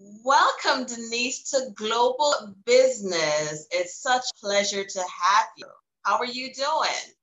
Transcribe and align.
Welcome, 0.00 0.86
Denise, 0.86 1.50
to 1.50 1.70
Global 1.74 2.54
Business. 2.64 3.66
It's 3.72 4.00
such 4.00 4.22
a 4.22 4.40
pleasure 4.40 4.84
to 4.84 4.98
have 5.00 5.48
you. 5.56 5.66
How 6.02 6.18
are 6.18 6.26
you 6.26 6.54
doing? 6.54 7.14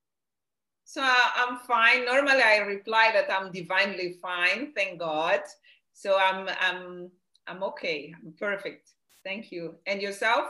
So 0.84 1.02
I'm 1.02 1.60
fine. 1.60 2.06
Normally, 2.06 2.42
I 2.42 2.58
reply 2.58 3.12
that 3.14 3.32
I'm 3.32 3.52
divinely 3.54 4.18
fine, 4.22 4.74
thank 4.76 5.00
God. 5.00 5.42
So 5.94 6.18
I'm 6.18 6.50
I'm 6.60 7.12
I'm 7.48 7.64
okay. 7.64 8.14
I'm 8.22 8.34
perfect. 8.38 8.90
Thank 9.24 9.52
you. 9.52 9.76
And 9.88 10.02
yourself? 10.02 10.48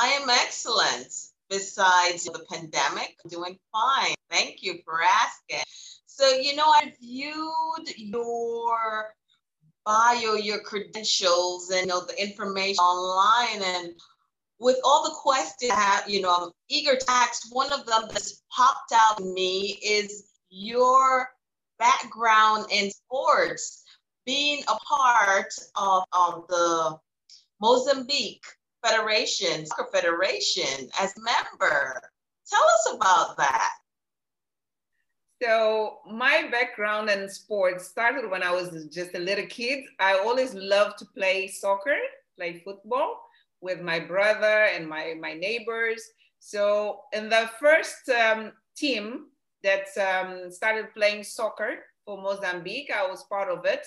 I 0.00 0.18
am 0.20 0.28
excellent. 0.28 1.12
Besides 1.48 2.24
the 2.24 2.44
pandemic, 2.50 3.16
I'm 3.24 3.30
doing 3.30 3.58
fine. 3.70 4.14
Thank 4.30 4.62
you 4.62 4.80
for 4.84 5.00
asking. 5.02 5.62
So, 6.06 6.28
you 6.28 6.56
know, 6.56 6.66
I 6.66 6.92
viewed 7.00 7.88
your 7.96 9.14
bio, 9.84 10.34
your 10.34 10.60
credentials, 10.60 11.70
and 11.70 11.82
you 11.82 11.86
know, 11.86 12.04
the 12.04 12.20
information 12.22 12.78
online. 12.78 13.62
And 13.62 13.94
with 14.58 14.76
all 14.84 15.04
the 15.04 15.14
questions 15.14 15.72
have, 15.72 16.08
you 16.08 16.20
know, 16.20 16.34
I'm 16.34 16.50
eager 16.68 16.96
to 16.96 17.10
ask. 17.10 17.54
One 17.54 17.72
of 17.72 17.86
them 17.86 18.04
that's 18.10 18.42
popped 18.50 18.92
out 18.94 19.18
to 19.18 19.24
me 19.24 19.78
is 19.84 20.30
your 20.50 21.28
background 21.78 22.66
in 22.70 22.90
sports, 22.90 23.84
being 24.24 24.62
a 24.68 24.74
part 24.84 25.52
of 25.76 26.04
um, 26.12 26.44
the 26.48 26.98
Mozambique 27.60 28.44
Federation, 28.84 29.66
Soccer 29.66 29.88
Federation 29.92 30.88
as 31.00 31.12
member. 31.18 32.00
Tell 32.48 32.62
us 32.62 32.94
about 32.94 33.36
that. 33.38 33.70
So 35.42 35.98
my 36.08 36.46
background 36.52 37.10
in 37.10 37.28
sports 37.28 37.88
started 37.88 38.30
when 38.30 38.44
I 38.44 38.52
was 38.52 38.86
just 38.92 39.16
a 39.16 39.18
little 39.18 39.46
kid. 39.46 39.82
I 39.98 40.16
always 40.18 40.54
loved 40.54 40.98
to 40.98 41.04
play 41.16 41.48
soccer, 41.48 41.96
play 42.38 42.62
football 42.64 43.20
with 43.60 43.80
my 43.80 43.98
brother 43.98 44.68
and 44.72 44.88
my, 44.88 45.14
my 45.20 45.34
neighbors. 45.34 46.00
So 46.38 47.00
in 47.12 47.28
the 47.28 47.50
first 47.58 48.08
um, 48.08 48.52
team 48.76 49.26
that 49.64 49.86
um, 49.98 50.48
started 50.52 50.94
playing 50.94 51.24
soccer 51.24 51.86
for 52.04 52.22
Mozambique, 52.22 52.92
I 52.94 53.04
was 53.08 53.24
part 53.24 53.48
of 53.48 53.64
it, 53.64 53.84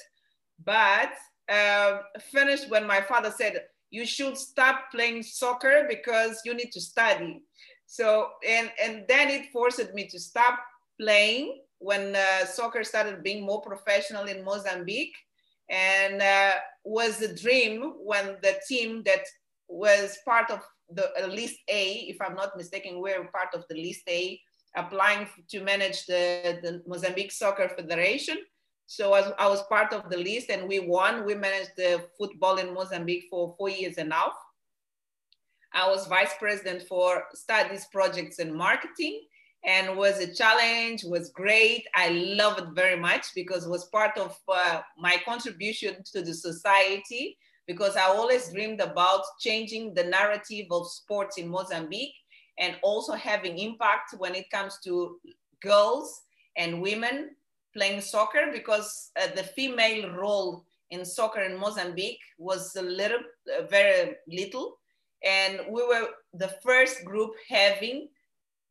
but 0.66 1.14
uh, 1.48 2.00
finished 2.34 2.70
when 2.70 2.86
my 2.86 3.00
father 3.00 3.32
said, 3.32 3.62
you 3.92 4.06
should 4.06 4.38
stop 4.38 4.92
playing 4.92 5.24
soccer 5.24 5.86
because 5.88 6.42
you 6.44 6.54
need 6.54 6.74
to 6.74 6.82
study. 6.82 7.44
So, 7.86 8.32
and, 8.46 8.70
and 8.84 9.06
then 9.08 9.30
it 9.30 9.54
forced 9.54 9.94
me 9.94 10.06
to 10.08 10.20
stop 10.20 10.60
playing 11.00 11.62
when 11.80 12.16
uh, 12.16 12.46
soccer 12.46 12.84
started 12.84 13.24
being 13.24 13.46
more 13.46 13.62
professional 13.62 14.26
in 14.26 14.44
Mozambique 14.44 15.16
and 15.70 16.22
uh, 16.22 16.52
was 16.84 17.22
a 17.22 17.36
dream 17.36 17.94
when 18.04 18.38
the 18.42 18.56
team 18.68 19.04
that 19.04 19.26
was 19.68 20.18
part 20.26 20.50
of 20.52 20.62
the 20.90 21.10
uh, 21.22 21.28
list 21.28 21.58
A, 21.70 22.06
if 22.08 22.18
I'm 22.22 22.36
not 22.36 22.56
mistaken, 22.56 23.02
we're 23.02 23.24
part 23.26 23.54
of 23.54 23.66
the 23.70 23.76
list 23.76 24.02
A, 24.08 24.40
applying 24.76 25.28
to 25.50 25.64
manage 25.64 26.06
the, 26.06 26.60
the 26.62 26.84
Mozambique 26.86 27.32
Soccer 27.32 27.70
Federation. 27.70 28.38
So 28.88 29.14
I 29.14 29.22
was, 29.22 29.34
I 29.40 29.48
was 29.48 29.64
part 29.64 29.94
of 29.94 30.10
the 30.12 30.18
list 30.18 30.50
and 30.52 30.68
we 30.68 30.80
won. 30.80 31.26
We 31.26 31.34
managed 31.34 31.72
the 31.76 32.06
football 32.18 32.58
in 32.58 32.74
Mozambique 32.74 33.26
for 33.30 33.56
four 33.58 33.70
years 33.70 33.98
and 33.98 34.12
a 34.12 34.16
half. 34.16 34.34
I 35.74 35.90
was 35.90 36.08
vice 36.08 36.34
president 36.40 36.84
for 36.84 37.24
studies, 37.34 37.88
projects, 37.92 38.40
and 38.40 38.54
marketing 38.54 39.22
and 39.66 39.98
was 39.98 40.20
a 40.20 40.34
challenge 40.34 41.04
was 41.04 41.30
great. 41.30 41.86
I 41.96 42.10
love 42.10 42.60
it 42.60 42.70
very 42.74 42.98
much 42.98 43.34
because 43.34 43.66
it 43.66 43.70
was 43.70 43.86
part 43.86 44.18
of 44.18 44.38
uh, 44.48 44.82
my 44.98 45.18
contribution 45.26 46.04
to 46.14 46.22
the 46.22 46.34
society 46.34 47.38
because 47.68 47.96
i 47.96 48.04
always 48.04 48.52
dreamed 48.52 48.80
about 48.80 49.24
changing 49.40 49.92
the 49.96 50.04
narrative 50.04 50.68
of 50.70 50.88
sports 50.88 51.40
in 51.40 51.48
mozambique 51.48 52.14
and 52.60 52.76
also 52.84 53.14
having 53.14 53.58
impact 53.58 54.14
when 54.20 54.36
it 54.36 54.48
comes 54.52 54.78
to 54.84 55.18
girls 55.62 56.22
and 56.58 56.82
women 56.82 57.32
playing 57.76 58.02
soccer 58.02 58.50
because 58.52 59.12
uh, 59.22 59.28
the 59.36 59.44
female 59.44 60.12
role 60.12 60.66
in 60.92 61.04
soccer 61.04 61.42
in 61.42 61.58
mozambique 61.58 62.20
was 62.38 62.76
a 62.76 62.82
little 62.82 63.20
uh, 63.58 63.64
very 63.66 64.16
little. 64.28 64.78
And 65.26 65.62
we 65.70 65.86
were 65.86 66.10
the 66.34 66.50
first 66.64 67.04
group 67.04 67.32
having 67.50 68.08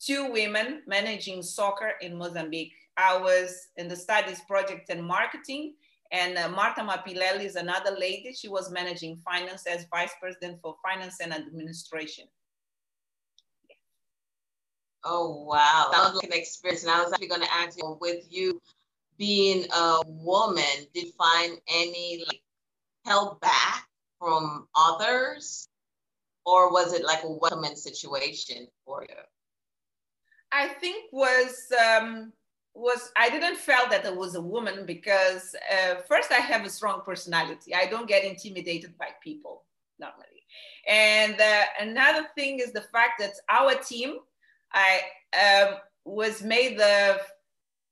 two 0.05 0.31
women 0.31 0.83
managing 0.87 1.43
soccer 1.43 1.93
in 2.01 2.17
Mozambique. 2.17 2.73
I 2.97 3.17
was 3.17 3.69
in 3.77 3.89
the 3.89 3.97
studies 3.97 4.41
project 4.47 4.91
and 4.91 5.05
marketing, 5.05 5.75
and 6.13 6.39
uh, 6.39 6.49
Marta 6.49 6.83
Mapileli 6.83 7.45
is 7.45 7.57
another 7.57 7.97
lady. 7.99 8.33
She 8.33 8.49
was 8.49 8.71
managing 8.71 9.17
finance 9.17 9.67
as 9.67 9.87
vice 9.91 10.13
president 10.21 10.61
for 10.63 10.77
finance 10.83 11.17
and 11.21 11.33
administration. 11.33 12.27
Oh, 15.03 15.45
wow. 15.45 15.89
That 15.93 15.99
was 16.01 16.15
like 16.15 16.33
an 16.33 16.39
experience. 16.39 16.83
And 16.83 16.93
I 16.93 17.03
was 17.03 17.13
actually 17.13 17.29
going 17.29 17.43
to 17.43 17.53
ask 17.53 17.77
you, 17.77 17.99
with 18.01 18.25
you 18.31 18.61
being 19.19 19.67
a 19.75 20.01
woman, 20.07 20.65
did 20.95 21.07
you 21.07 21.13
find 21.13 21.59
any 21.69 22.25
like 22.27 22.43
held 23.05 23.41
back 23.41 23.87
from 24.19 24.67
others? 24.75 25.69
Or 26.47 26.71
was 26.71 26.93
it 26.93 27.05
like 27.05 27.25
a 27.25 27.31
welcoming 27.31 27.75
situation 27.75 28.69
for 28.87 29.05
you? 29.09 29.17
I 30.55 30.69
think 30.69 31.13
was 31.13 31.67
um, 31.85 32.33
was 32.75 33.11
I 33.17 33.29
didn't 33.29 33.57
feel 33.57 33.89
that 33.91 34.07
I 34.07 34.11
was 34.11 34.37
a 34.37 34.41
woman 34.41 34.87
because 34.87 35.55
uh, 35.75 35.97
first 36.09 36.31
I 36.31 36.41
have 36.53 36.65
a 36.65 36.71
strong 36.71 37.03
personality. 37.05 37.75
I 37.75 37.87
don't 37.87 38.07
get 38.09 38.25
intimidated 38.25 38.97
by 38.97 39.09
people 39.21 39.65
normally, 39.99 40.43
and 40.89 41.41
uh, 41.41 41.65
another 41.81 42.29
thing 42.37 42.61
is 42.61 42.73
the 42.73 42.87
fact 42.93 43.15
that 43.19 43.33
our 43.49 43.75
team 43.75 44.19
I 44.73 45.01
um, 45.45 45.75
was 46.05 46.43
made 46.43 46.81
of 46.81 47.19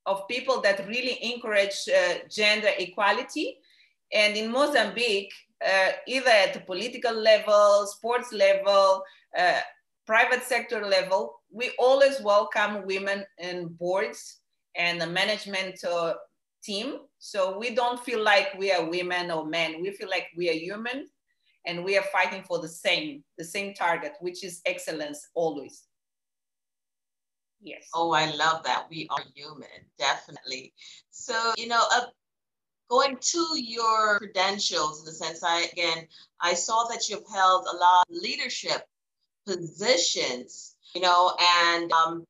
of 0.07 0.29
people 0.29 0.61
that 0.61 0.87
really 0.87 1.19
encourage 1.33 1.89
uh, 1.89 2.15
gender 2.31 2.71
equality, 2.79 3.59
and 4.13 4.37
in 4.37 4.53
Mozambique, 4.53 5.35
uh, 5.65 5.91
either 6.07 6.31
at 6.31 6.55
the 6.55 6.61
political 6.61 7.15
level, 7.15 7.87
sports 7.89 8.33
level, 8.33 9.03
uh, 9.37 9.61
private 10.07 10.45
sector 10.45 10.85
level, 10.85 11.42
we 11.53 11.71
always 11.79 12.21
welcome 12.23 12.87
women 12.87 13.25
in 13.39 13.69
boards 13.69 14.41
and 14.75 15.01
the 15.01 15.07
management 15.07 15.83
uh, 15.85 16.15
team. 16.65 16.95
So 17.19 17.59
we 17.59 17.75
don't 17.75 18.01
feel 18.01 18.23
like 18.23 18.55
we 18.59 18.73
are 18.73 18.89
women 18.89 19.31
or 19.31 19.45
men. 19.45 19.83
We 19.83 19.91
feel 19.93 20.09
like 20.09 20.29
we 20.37 20.49
are 20.49 20.55
human 20.55 21.09
and 21.67 21.85
we 21.85 21.99
are 21.99 22.05
fighting 22.13 22.43
for 22.43 22.61
the 22.61 22.69
same, 22.69 23.23
the 23.37 23.45
same 23.45 23.75
target, 23.75 24.13
which 24.21 24.43
is 24.43 24.63
excellence 24.65 25.29
always. 25.35 25.85
Yes. 27.61 27.89
Oh, 27.95 28.13
I 28.13 28.35
love 28.35 28.65
that. 28.65 28.87
We 28.91 29.07
are 29.11 29.23
human, 29.35 29.69
definitely. 29.99 30.73
So, 31.11 31.35
you 31.57 31.69
know, 31.69 31.85
uh, 31.93 32.07
going 32.91 33.17
to 33.21 33.47
your 33.57 34.19
credentials 34.19 35.01
in 35.01 35.05
the 35.05 35.13
sense 35.13 35.45
I, 35.45 35.63
again, 35.73 36.09
I 36.41 36.55
saw 36.55 36.89
that 36.91 37.09
you've 37.09 37.29
held 37.33 37.67
a 37.67 37.77
lot 37.77 38.07
of 38.09 38.17
leadership 38.17 38.83
positions, 39.47 40.72
you 40.95 41.01
know, 41.01 41.37
and 41.67 41.91
um, 41.93 42.25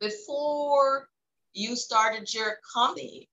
before 0.00 1.08
you 1.52 1.76
started 1.76 2.32
your 2.32 2.58
company, 2.74 3.28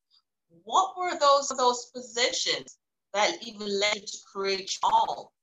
what 0.63 0.93
were 0.97 1.17
those 1.19 1.49
those 1.49 1.91
positions 1.93 2.77
that 3.13 3.37
even 3.45 3.67
led 3.79 3.95
you 3.95 4.01
to 4.01 4.17
create 4.31 4.77
all? 4.83 5.33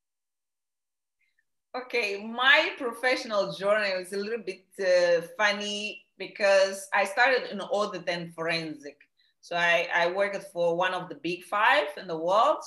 Okay, 1.77 2.25
my 2.25 2.71
professional 2.79 3.53
journey 3.53 3.97
was 3.97 4.12
a 4.12 4.17
little 4.17 4.45
bit 4.45 4.65
uh, 4.81 5.25
funny 5.39 6.05
because 6.19 6.89
I 6.93 7.05
started 7.05 7.50
in 7.53 7.61
audit 7.61 8.09
and 8.09 8.34
forensic. 8.34 8.97
So 9.41 9.56
I, 9.56 9.89
I 9.95 10.11
worked 10.11 10.45
for 10.53 10.77
one 10.77 10.95
of 10.95 11.09
the 11.09 11.15
big 11.15 11.45
five 11.45 11.87
in 11.97 12.09
the 12.09 12.17
world. 12.17 12.62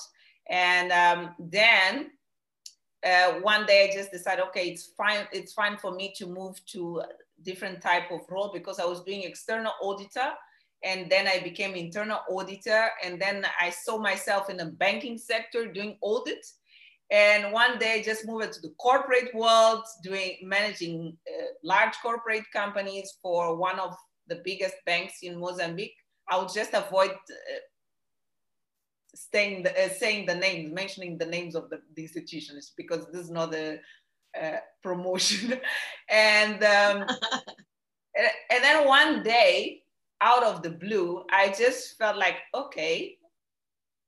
And 0.48 0.90
um, 0.90 1.34
then 1.38 2.10
uh, 3.04 3.34
one 3.40 3.66
day 3.66 3.88
I 3.90 3.94
just 3.94 4.10
decided, 4.10 4.44
okay, 4.46 4.68
it's 4.68 4.86
fine. 4.96 5.26
It's 5.32 5.52
fine 5.52 5.76
for 5.76 5.94
me 5.94 6.12
to 6.16 6.26
move 6.26 6.64
to 6.66 7.00
a 7.00 7.08
different 7.42 7.82
type 7.82 8.10
of 8.10 8.20
role 8.30 8.50
because 8.52 8.78
I 8.78 8.86
was 8.86 9.02
doing 9.02 9.22
external 9.22 9.72
auditor 9.82 10.32
and 10.82 11.10
then 11.10 11.26
I 11.26 11.40
became 11.40 11.74
internal 11.74 12.20
auditor. 12.30 12.88
And 13.04 13.20
then 13.20 13.46
I 13.60 13.70
saw 13.70 13.98
myself 13.98 14.48
in 14.48 14.56
the 14.56 14.66
banking 14.66 15.18
sector 15.18 15.70
doing 15.70 15.98
audit. 16.00 16.44
And 17.10 17.52
one 17.52 17.78
day 17.78 18.00
I 18.00 18.02
just 18.02 18.26
moved 18.26 18.54
to 18.54 18.60
the 18.60 18.74
corporate 18.80 19.34
world, 19.34 19.84
doing 20.02 20.38
managing 20.42 21.16
uh, 21.28 21.46
large 21.62 21.94
corporate 22.02 22.44
companies 22.52 23.18
for 23.22 23.56
one 23.56 23.78
of 23.78 23.94
the 24.28 24.40
biggest 24.44 24.76
banks 24.86 25.18
in 25.22 25.38
Mozambique. 25.38 25.94
I 26.30 26.38
would 26.38 26.52
just 26.52 26.72
avoid 26.72 27.10
uh, 27.10 27.60
saying 29.14 29.62
the, 29.62 29.84
uh, 29.84 29.88
saying 29.88 30.26
the 30.26 30.34
names, 30.34 30.72
mentioning 30.72 31.18
the 31.18 31.26
names 31.26 31.54
of 31.54 31.70
the, 31.70 31.80
the 31.94 32.02
institutions 32.02 32.72
because 32.76 33.06
this 33.06 33.22
is 33.22 33.30
not 33.30 33.54
a 33.54 33.78
uh, 34.40 34.56
promotion. 34.82 35.60
and 36.10 36.62
um, 36.64 37.08
and, 38.16 38.28
and 38.50 38.64
then 38.64 38.86
one 38.86 39.22
day, 39.22 39.82
out 40.20 40.44
of 40.44 40.62
the 40.62 40.70
blue, 40.70 41.24
I 41.30 41.54
just 41.56 41.98
felt 41.98 42.16
like, 42.16 42.36
okay, 42.54 43.18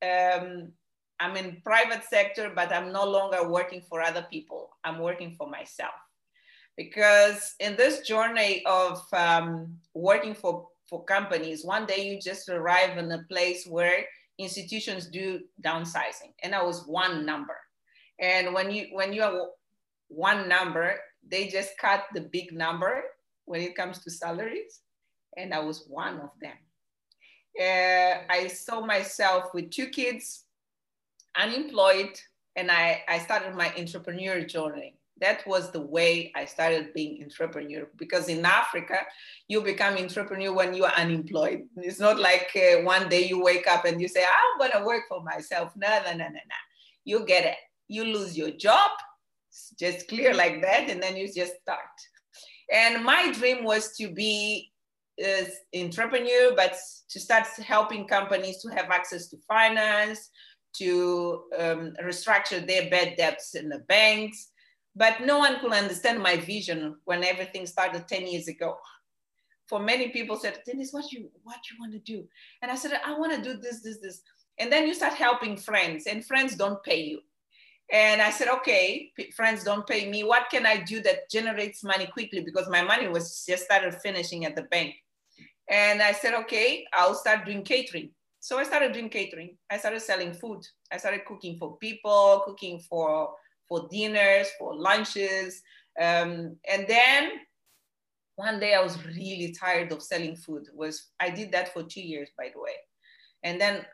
um, 0.02 0.72
I'm 1.20 1.36
in 1.36 1.60
private 1.64 2.04
sector, 2.04 2.52
but 2.54 2.72
I'm 2.72 2.92
no 2.92 3.04
longer 3.04 3.48
working 3.48 3.82
for 3.82 4.02
other 4.02 4.26
people. 4.30 4.70
I'm 4.84 4.98
working 4.98 5.34
for 5.36 5.48
myself. 5.48 5.94
Because 6.76 7.54
in 7.58 7.76
this 7.76 8.00
journey 8.00 8.62
of 8.66 9.02
um, 9.14 9.76
working 9.94 10.34
for, 10.34 10.68
for 10.88 11.04
companies, 11.04 11.64
one 11.64 11.86
day 11.86 12.06
you 12.06 12.20
just 12.20 12.48
arrive 12.48 12.98
in 12.98 13.10
a 13.12 13.24
place 13.30 13.66
where 13.66 14.04
institutions 14.38 15.06
do 15.06 15.40
downsizing. 15.62 16.34
And 16.42 16.54
I 16.54 16.62
was 16.62 16.86
one 16.86 17.24
number. 17.24 17.56
And 18.20 18.54
when 18.54 18.70
you 18.70 18.88
when 18.92 19.12
you 19.12 19.22
are 19.22 19.48
one 20.08 20.48
number, 20.48 20.96
they 21.26 21.48
just 21.48 21.76
cut 21.78 22.04
the 22.14 22.20
big 22.20 22.52
number 22.52 23.02
when 23.44 23.60
it 23.60 23.76
comes 23.76 24.02
to 24.04 24.10
salaries. 24.10 24.80
And 25.36 25.52
I 25.52 25.60
was 25.60 25.84
one 25.88 26.20
of 26.20 26.30
them. 26.40 26.56
Uh, 27.58 28.22
I 28.28 28.48
saw 28.48 28.84
myself 28.84 29.54
with 29.54 29.70
two 29.70 29.88
kids, 29.88 30.44
unemployed, 31.38 32.18
and 32.54 32.70
I, 32.70 33.02
I 33.08 33.18
started 33.18 33.54
my 33.54 33.68
entrepreneurial 33.68 34.48
journey. 34.48 34.95
That 35.20 35.46
was 35.46 35.70
the 35.70 35.80
way 35.80 36.30
I 36.34 36.44
started 36.44 36.92
being 36.92 37.22
entrepreneur 37.22 37.88
because 37.96 38.28
in 38.28 38.44
Africa, 38.44 38.98
you 39.48 39.62
become 39.62 39.96
entrepreneur 39.96 40.52
when 40.52 40.74
you 40.74 40.84
are 40.84 40.92
unemployed. 40.92 41.62
It's 41.76 42.00
not 42.00 42.18
like 42.18 42.50
uh, 42.54 42.82
one 42.82 43.08
day 43.08 43.26
you 43.26 43.42
wake 43.42 43.66
up 43.66 43.86
and 43.86 44.00
you 44.00 44.08
say, 44.08 44.24
I'm 44.24 44.70
gonna 44.70 44.84
work 44.84 45.04
for 45.08 45.22
myself. 45.22 45.72
No, 45.76 45.88
no, 46.04 46.10
no, 46.12 46.24
no, 46.24 46.28
no. 46.28 46.60
You 47.04 47.24
get 47.24 47.46
it. 47.46 47.56
You 47.88 48.04
lose 48.04 48.36
your 48.36 48.50
job, 48.50 48.90
it's 49.48 49.72
just 49.78 50.08
clear 50.08 50.34
like 50.34 50.60
that, 50.62 50.90
and 50.90 51.02
then 51.02 51.16
you 51.16 51.32
just 51.32 51.54
start. 51.62 51.78
And 52.72 53.04
my 53.04 53.32
dream 53.32 53.64
was 53.64 53.96
to 53.96 54.08
be 54.08 54.72
an 55.18 55.46
entrepreneur, 55.74 56.52
but 56.54 56.76
to 57.10 57.20
start 57.20 57.46
helping 57.64 58.06
companies 58.06 58.60
to 58.62 58.68
have 58.68 58.90
access 58.90 59.28
to 59.28 59.38
finance, 59.48 60.30
to 60.74 61.44
um, 61.58 61.94
restructure 62.02 62.66
their 62.66 62.90
bad 62.90 63.16
debts 63.16 63.54
in 63.54 63.68
the 63.68 63.78
banks. 63.88 64.50
But 64.96 65.20
no 65.20 65.38
one 65.38 65.60
could 65.60 65.72
understand 65.72 66.22
my 66.22 66.38
vision 66.38 66.96
when 67.04 67.22
everything 67.22 67.66
started 67.66 68.08
10 68.08 68.26
years 68.26 68.48
ago. 68.48 68.78
For 69.68 69.78
many 69.78 70.08
people 70.08 70.36
said, 70.36 70.60
Denise, 70.64 70.92
what 70.92 71.12
you 71.12 71.28
what 71.42 71.58
you 71.70 71.76
want 71.78 71.92
to 71.92 71.98
do? 71.98 72.26
And 72.62 72.70
I 72.70 72.76
said, 72.76 72.98
I 73.04 73.18
want 73.18 73.34
to 73.34 73.42
do 73.42 73.58
this, 73.60 73.82
this, 73.82 73.98
this. 73.98 74.22
And 74.58 74.72
then 74.72 74.86
you 74.86 74.94
start 74.94 75.12
helping 75.12 75.56
friends, 75.56 76.06
and 76.06 76.24
friends 76.24 76.56
don't 76.56 76.82
pay 76.82 77.02
you. 77.02 77.20
And 77.92 78.22
I 78.22 78.30
said, 78.30 78.48
okay, 78.48 79.12
friends 79.36 79.62
don't 79.62 79.86
pay 79.86 80.10
me. 80.10 80.24
What 80.24 80.50
can 80.50 80.66
I 80.66 80.78
do 80.78 81.00
that 81.02 81.30
generates 81.30 81.84
money 81.84 82.06
quickly? 82.06 82.40
Because 82.40 82.68
my 82.68 82.82
money 82.82 83.06
was 83.06 83.44
just 83.46 83.64
started 83.64 83.94
finishing 83.94 84.44
at 84.44 84.56
the 84.56 84.62
bank. 84.62 84.94
And 85.68 86.02
I 86.02 86.12
said, 86.12 86.34
okay, 86.34 86.86
I'll 86.92 87.14
start 87.14 87.44
doing 87.44 87.62
catering. 87.62 88.10
So 88.40 88.58
I 88.58 88.64
started 88.64 88.92
doing 88.92 89.08
catering. 89.08 89.56
I 89.70 89.78
started 89.78 90.00
selling 90.00 90.32
food. 90.32 90.64
I 90.90 90.96
started 90.96 91.24
cooking 91.26 91.58
for 91.58 91.76
people, 91.78 92.42
cooking 92.44 92.80
for, 92.80 93.34
for 93.68 93.88
dinners, 93.90 94.48
for 94.58 94.74
lunches. 94.74 95.62
Um, 96.00 96.56
and 96.70 96.86
then 96.88 97.32
one 98.36 98.60
day 98.60 98.74
I 98.74 98.82
was 98.82 99.04
really 99.04 99.54
tired 99.58 99.92
of 99.92 100.02
selling 100.02 100.36
food. 100.36 100.66
Was 100.74 101.08
I 101.20 101.30
did 101.30 101.52
that 101.52 101.72
for 101.72 101.82
two 101.82 102.02
years, 102.02 102.28
by 102.36 102.50
the 102.52 102.60
way. 102.60 102.76
And 103.42 103.60
then 103.60 103.84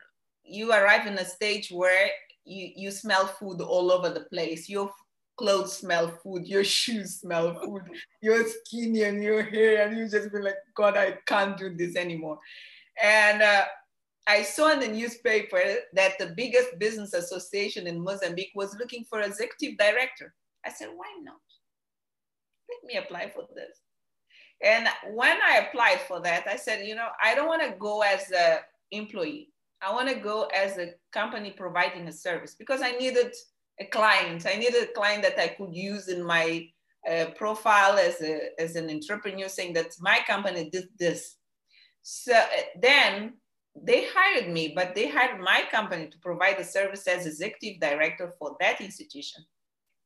you 0.43 0.71
arrive 0.71 1.07
in 1.07 1.13
a 1.13 1.25
stage 1.25 1.69
where 1.71 2.09
you, 2.45 2.71
you 2.75 2.91
smell 2.91 3.27
food 3.27 3.61
all 3.61 3.91
over 3.91 4.09
the 4.09 4.25
place. 4.31 4.67
Your 4.67 4.91
clothes 5.37 5.77
smell 5.77 6.09
food, 6.23 6.47
your 6.47 6.63
shoes 6.79 7.21
smell 7.21 7.55
food, 7.63 7.83
your 8.21 8.45
skin 8.45 8.95
and 8.97 9.23
your 9.23 9.43
hair, 9.43 9.87
and 9.87 9.97
you 9.97 10.09
just 10.09 10.31
be 10.31 10.39
like, 10.39 10.57
God, 10.75 10.97
I 10.97 11.17
can't 11.25 11.57
do 11.57 11.75
this 11.75 11.95
anymore. 11.95 12.39
And 13.01 13.41
uh, 13.41 13.63
I 14.25 14.43
saw 14.43 14.71
in 14.71 14.79
the 14.79 14.87
newspaper 14.87 15.61
that 15.93 16.17
the 16.17 16.33
biggest 16.35 16.79
business 16.79 17.13
association 17.13 17.87
in 17.87 18.01
Mozambique 18.01 18.51
was 18.55 18.75
looking 18.79 19.03
for 19.09 19.21
executive 19.21 19.77
director. 19.77 20.33
I 20.65 20.71
said, 20.71 20.89
why 20.95 21.07
not? 21.21 21.35
Let 22.69 22.83
me 22.85 22.97
apply 22.97 23.31
for 23.35 23.43
this. 23.53 23.79
And 24.63 24.87
when 25.13 25.37
I 25.45 25.57
applied 25.57 26.01
for 26.07 26.21
that, 26.21 26.47
I 26.47 26.55
said, 26.55 26.87
you 26.87 26.95
know, 26.95 27.09
I 27.21 27.35
don't 27.35 27.49
want 27.49 27.63
to 27.63 27.75
go 27.77 28.01
as 28.01 28.31
an 28.31 28.59
employee. 28.91 29.49
I 29.81 29.91
want 29.91 30.07
to 30.07 30.15
go 30.15 30.43
as 30.55 30.77
a 30.77 30.93
company 31.11 31.51
providing 31.51 32.07
a 32.07 32.13
service 32.13 32.55
because 32.57 32.81
I 32.81 32.91
needed 32.93 33.33
a 33.81 33.85
client. 33.85 34.45
I 34.45 34.55
needed 34.55 34.83
a 34.83 34.93
client 34.93 35.23
that 35.23 35.37
I 35.37 35.49
could 35.49 35.75
use 35.75 36.07
in 36.07 36.23
my 36.23 36.69
uh, 37.09 37.25
profile 37.35 37.97
as, 37.97 38.21
a, 38.21 38.51
as 38.57 38.77
an 38.77 38.89
entrepreneur 38.89 39.49
saying 39.49 39.73
that 39.73 39.91
my 39.99 40.19
company 40.25 40.69
did 40.69 40.85
this. 40.97 41.35
So 42.03 42.33
uh, 42.33 42.45
then 42.81 43.33
they 43.75 44.05
hired 44.13 44.49
me, 44.51 44.73
but 44.75 44.93
they 44.93 45.09
hired 45.09 45.41
my 45.41 45.63
company 45.71 46.07
to 46.07 46.17
provide 46.19 46.57
the 46.57 46.63
service 46.63 47.07
as 47.07 47.25
executive 47.25 47.79
director 47.79 48.33
for 48.37 48.55
that 48.59 48.81
institution. 48.81 49.43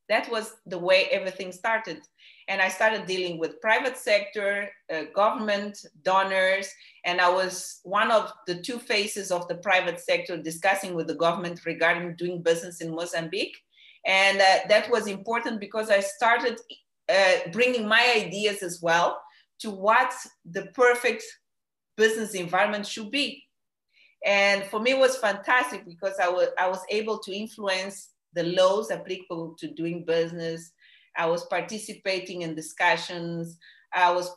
That 0.08 0.30
was 0.30 0.54
the 0.64 0.78
way 0.78 1.06
everything 1.10 1.52
started. 1.52 2.00
And 2.48 2.62
I 2.62 2.68
started 2.68 3.06
dealing 3.06 3.38
with 3.38 3.60
private 3.60 3.98
sector, 3.98 4.70
uh, 4.90 5.02
government, 5.14 5.84
donors, 6.02 6.68
and 7.04 7.20
I 7.20 7.28
was 7.28 7.80
one 7.82 8.10
of 8.10 8.32
the 8.46 8.62
two 8.62 8.78
faces 8.78 9.30
of 9.30 9.46
the 9.48 9.56
private 9.56 10.00
sector 10.00 10.38
discussing 10.38 10.94
with 10.94 11.08
the 11.08 11.14
government 11.14 11.66
regarding 11.66 12.16
doing 12.16 12.42
business 12.42 12.80
in 12.80 12.94
Mozambique. 12.94 13.56
And 14.06 14.40
uh, 14.40 14.60
that 14.70 14.90
was 14.90 15.06
important 15.08 15.60
because 15.60 15.90
I 15.90 16.00
started 16.00 16.58
uh, 17.10 17.50
bringing 17.52 17.86
my 17.86 18.14
ideas 18.16 18.62
as 18.62 18.80
well 18.80 19.20
to 19.60 19.70
what 19.70 20.14
the 20.50 20.66
perfect 20.74 21.22
business 21.98 22.32
environment 22.32 22.86
should 22.86 23.10
be. 23.10 23.44
And 24.24 24.64
for 24.64 24.80
me, 24.80 24.92
it 24.92 24.98
was 24.98 25.16
fantastic 25.16 25.84
because 25.86 26.18
I 26.20 26.28
was, 26.28 26.48
I 26.58 26.68
was 26.68 26.82
able 26.90 27.18
to 27.20 27.32
influence 27.32 28.10
the 28.34 28.44
laws 28.44 28.90
applicable 28.90 29.56
to 29.58 29.68
doing 29.68 30.04
business. 30.04 30.72
I 31.16 31.26
was 31.26 31.44
participating 31.46 32.42
in 32.42 32.54
discussions. 32.54 33.58
I 33.92 34.12
was 34.12 34.30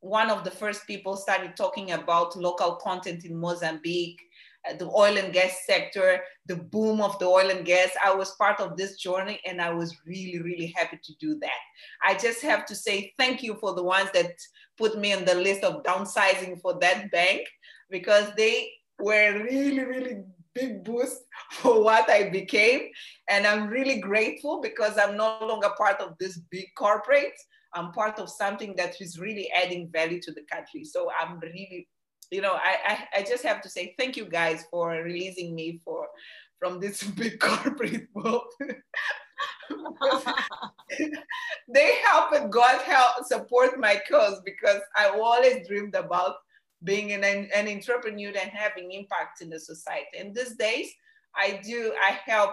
one 0.00 0.30
of 0.30 0.44
the 0.44 0.50
first 0.50 0.86
people 0.86 1.16
started 1.16 1.56
talking 1.56 1.92
about 1.92 2.36
local 2.36 2.76
content 2.76 3.24
in 3.24 3.36
Mozambique, 3.36 4.20
uh, 4.68 4.74
the 4.76 4.86
oil 4.86 5.16
and 5.16 5.32
gas 5.32 5.64
sector, 5.66 6.20
the 6.46 6.56
boom 6.56 7.00
of 7.00 7.18
the 7.18 7.26
oil 7.26 7.50
and 7.50 7.64
gas. 7.64 7.90
I 8.04 8.14
was 8.14 8.34
part 8.36 8.60
of 8.60 8.76
this 8.76 8.96
journey 8.96 9.40
and 9.46 9.60
I 9.60 9.70
was 9.70 9.96
really, 10.06 10.40
really 10.40 10.72
happy 10.76 10.98
to 11.02 11.12
do 11.20 11.38
that. 11.40 11.50
I 12.04 12.14
just 12.14 12.42
have 12.42 12.64
to 12.66 12.74
say 12.74 13.12
thank 13.18 13.42
you 13.42 13.54
for 13.56 13.74
the 13.74 13.82
ones 13.82 14.10
that 14.14 14.32
put 14.76 14.98
me 14.98 15.12
on 15.12 15.24
the 15.24 15.34
list 15.34 15.64
of 15.64 15.82
downsizing 15.82 16.60
for 16.60 16.78
that 16.80 17.10
bank 17.10 17.46
because 17.90 18.30
they 18.36 18.70
were 18.98 19.42
really, 19.44 19.84
really 19.84 20.24
big 20.54 20.84
boost 20.84 21.22
for 21.52 21.82
what 21.82 22.10
I 22.10 22.30
became. 22.30 22.88
And 23.28 23.46
I'm 23.46 23.68
really 23.68 24.00
grateful 24.00 24.60
because 24.60 24.98
I'm 24.98 25.16
no 25.16 25.38
longer 25.42 25.70
part 25.76 26.00
of 26.00 26.16
this 26.18 26.38
big 26.50 26.66
corporate. 26.76 27.34
I'm 27.74 27.92
part 27.92 28.18
of 28.18 28.30
something 28.30 28.74
that 28.76 29.00
is 29.00 29.18
really 29.18 29.50
adding 29.52 29.90
value 29.92 30.20
to 30.22 30.32
the 30.32 30.42
country. 30.50 30.84
So 30.84 31.10
I'm 31.20 31.38
really, 31.38 31.88
you 32.30 32.40
know, 32.40 32.54
I, 32.54 32.76
I, 32.86 33.18
I 33.18 33.22
just 33.22 33.44
have 33.44 33.60
to 33.62 33.68
say 33.68 33.94
thank 33.98 34.16
you 34.16 34.24
guys 34.24 34.64
for 34.70 34.90
releasing 34.90 35.54
me 35.54 35.80
for 35.84 36.08
from 36.58 36.80
this 36.80 37.02
big 37.18 37.38
corporate 37.38 38.08
world. 38.14 38.42
they 41.68 41.96
help 42.06 42.32
and 42.32 42.50
God 42.50 42.80
help 42.82 43.24
support 43.24 43.78
my 43.78 44.00
cause 44.10 44.40
because 44.44 44.80
I 44.96 45.10
always 45.10 45.68
dreamed 45.68 45.94
about 45.94 46.36
being 46.84 47.12
an, 47.12 47.24
an 47.24 47.68
entrepreneur 47.68 48.28
and 48.28 48.50
having 48.50 48.92
impact 48.92 49.40
in 49.42 49.50
the 49.50 49.58
society. 49.58 50.18
And 50.18 50.34
these 50.34 50.56
days, 50.56 50.90
I 51.34 51.60
do, 51.64 51.92
I 52.00 52.18
help 52.24 52.52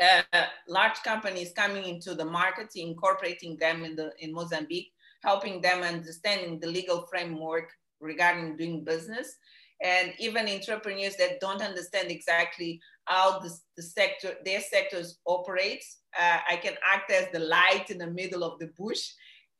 uh, 0.00 0.22
large 0.68 1.02
companies 1.04 1.52
coming 1.54 1.84
into 1.84 2.14
the 2.14 2.24
market, 2.24 2.68
incorporating 2.74 3.56
them 3.56 3.84
in, 3.84 3.94
the, 3.94 4.10
in 4.18 4.32
Mozambique, 4.32 4.92
helping 5.22 5.60
them 5.60 5.82
understanding 5.82 6.58
the 6.58 6.66
legal 6.66 7.06
framework 7.06 7.70
regarding 8.00 8.56
doing 8.56 8.84
business. 8.84 9.36
And 9.82 10.12
even 10.18 10.48
entrepreneurs 10.48 11.16
that 11.16 11.40
don't 11.40 11.62
understand 11.62 12.10
exactly 12.10 12.80
how 13.04 13.40
the, 13.40 13.52
the 13.76 13.82
sector, 13.82 14.34
their 14.44 14.60
sectors 14.60 15.18
operates, 15.26 15.98
uh, 16.18 16.38
I 16.48 16.56
can 16.56 16.74
act 16.92 17.10
as 17.10 17.26
the 17.32 17.40
light 17.40 17.90
in 17.90 17.98
the 17.98 18.10
middle 18.10 18.44
of 18.44 18.58
the 18.58 18.70
bush 18.78 19.10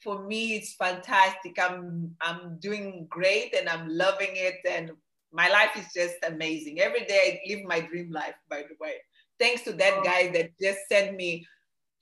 for 0.05 0.23
me 0.23 0.55
it's 0.57 0.75
fantastic. 0.75 1.59
I'm 1.59 2.15
i'm 2.21 2.59
doing 2.61 3.07
great 3.09 3.55
and 3.59 3.69
i'm 3.69 3.89
loving 3.89 4.33
it. 4.35 4.57
And 4.71 4.93
my 5.33 5.49
life 5.49 5.71
is 5.77 5.87
just 5.97 6.17
amazing. 6.25 6.81
Every 6.81 7.05
day 7.07 7.41
i 7.43 7.53
live 7.53 7.65
my 7.65 7.81
dream 7.81 8.13
life 8.13 8.35
by 8.49 8.59
the 8.59 8.77
way. 8.79 8.97
Thanks 9.41 9.63
to 9.63 9.73
that 9.73 9.95
oh. 9.99 10.03
guy 10.05 10.29
that 10.33 10.51
just 10.61 10.81
sent 10.89 11.17
me 11.17 11.47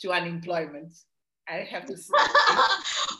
to 0.00 0.10
unemployment. 0.10 0.92
I 1.48 1.66
have 1.70 1.86
to 1.86 1.96
say. 1.96 2.12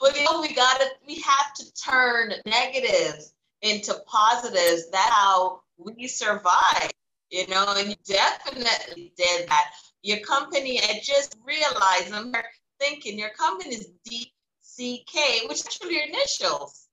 Well 0.01 0.13
you 0.15 0.25
know 0.25 0.41
we 0.41 0.53
gotta 0.53 0.87
we 1.07 1.21
have 1.21 1.55
to 1.55 1.65
turn 1.75 2.33
negatives 2.45 3.35
into 3.63 3.95
positives. 4.07 4.91
That's 4.91 5.11
how 5.11 5.63
we 5.79 6.09
survive 6.09 6.91
you 7.31 7.47
know 7.47 7.73
and 7.79 7.89
you 7.89 7.97
definitely 8.05 9.13
did 9.17 9.49
that. 9.49 9.71
Your 10.03 10.19
company 10.19 10.81
i 10.81 10.99
just 11.01 11.37
realized 11.47 12.13
i'm 12.13 12.35
thinking 12.81 13.17
your 13.17 13.31
company 13.31 13.77
is 13.77 13.89
deep 14.05 14.32
CK, 14.77 15.49
which 15.49 15.65
actually 15.67 15.95
your 15.95 16.05
initials. 16.05 16.89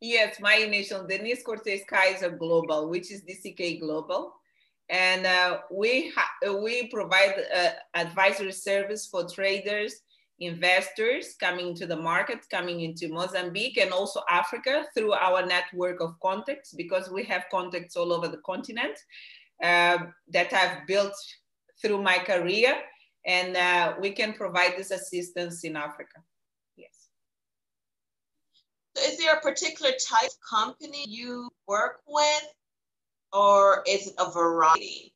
Yes, 0.00 0.38
my 0.40 0.54
initial, 0.54 1.06
Denise 1.06 1.42
Cortês-Keyser 1.44 2.38
Global, 2.38 2.88
which 2.88 3.10
is 3.10 3.22
DCK 3.22 3.80
Global. 3.80 4.32
And 4.88 5.26
uh, 5.26 5.58
we, 5.70 6.12
we 6.62 6.86
provide 6.88 7.34
uh, 7.54 7.70
advisory 7.94 8.52
service 8.52 9.06
for 9.06 9.28
traders, 9.28 10.00
investors 10.40 11.34
coming 11.38 11.74
to 11.74 11.86
the 11.86 11.96
market, 11.96 12.46
coming 12.50 12.80
into 12.80 13.08
Mozambique 13.08 13.76
and 13.76 13.92
also 13.92 14.22
Africa 14.30 14.86
through 14.96 15.12
our 15.12 15.44
network 15.44 16.00
of 16.00 16.14
contacts 16.22 16.72
because 16.72 17.10
we 17.10 17.24
have 17.24 17.44
contacts 17.50 17.96
all 17.96 18.12
over 18.12 18.28
the 18.28 18.40
continent 18.46 18.96
uh, 19.62 19.98
that 20.28 20.52
I've 20.52 20.86
built 20.86 21.14
through 21.82 22.02
my 22.02 22.18
career 22.18 22.76
and 23.26 23.56
uh, 23.56 23.94
we 24.00 24.10
can 24.10 24.32
provide 24.32 24.74
this 24.76 24.90
assistance 24.90 25.64
in 25.64 25.76
Africa. 25.76 26.22
So 28.98 29.04
is 29.04 29.18
there 29.18 29.36
a 29.36 29.40
particular 29.40 29.92
type 29.92 30.26
of 30.28 30.36
company 30.48 31.04
you 31.06 31.50
work 31.66 32.00
with 32.06 32.54
or 33.32 33.84
is 33.86 34.08
it 34.08 34.14
a 34.18 34.30
variety? 34.30 35.14